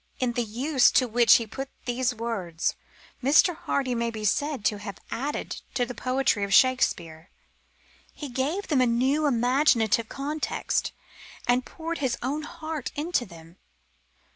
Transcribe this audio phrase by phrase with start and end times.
[0.17, 2.75] In the use to which he put these words
[3.21, 3.55] Mr.
[3.55, 7.29] Hardy may be said to have added to the poetry of Shakespeare.
[8.11, 10.91] He gave them a new imaginative context,
[11.47, 13.57] and poured his own heart into them.